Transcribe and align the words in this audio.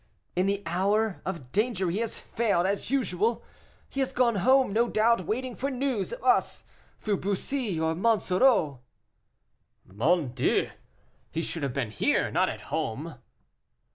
"In 0.35 0.47
the 0.47 0.63
hour 0.65 1.21
of 1.27 1.51
danger 1.51 1.91
he 1.91 1.99
has 1.99 2.17
failed, 2.17 2.65
as 2.65 2.89
usual. 2.89 3.43
He 3.87 3.99
has 3.99 4.13
gone 4.13 4.37
home, 4.37 4.73
no 4.73 4.89
doubt, 4.89 5.27
waiting 5.27 5.55
for 5.55 5.69
news 5.69 6.11
of 6.11 6.23
us, 6.23 6.65
through 6.97 7.17
Bussy 7.17 7.79
or 7.79 7.93
Monsoreau." 7.93 8.79
"Mon 9.85 10.29
Dieu! 10.29 10.71
he 11.29 11.43
should 11.43 11.61
have 11.61 11.73
been 11.73 11.91
here; 11.91 12.31
not 12.31 12.49
at 12.49 12.61
home." 12.73 13.19